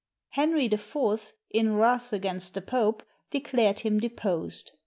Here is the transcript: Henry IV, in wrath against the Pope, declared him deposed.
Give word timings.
Henry 0.29 0.65
IV, 0.65 1.33
in 1.51 1.75
wrath 1.75 2.11
against 2.11 2.55
the 2.55 2.61
Pope, 2.63 3.03
declared 3.29 3.81
him 3.81 3.99
deposed. 3.99 4.71